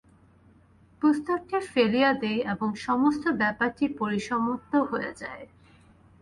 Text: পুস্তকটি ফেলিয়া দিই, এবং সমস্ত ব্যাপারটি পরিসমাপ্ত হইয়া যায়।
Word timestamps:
পুস্তকটি 1.01 1.57
ফেলিয়া 1.73 2.11
দিই, 2.13 2.39
এবং 2.53 2.69
সমস্ত 2.87 3.23
ব্যাপারটি 3.41 3.85
পরিসমাপ্ত 3.99 4.73
হইয়া 4.89 5.13
যায়। 5.13 5.45